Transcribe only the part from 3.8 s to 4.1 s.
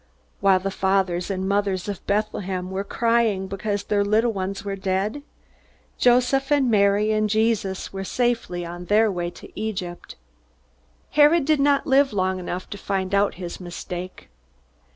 their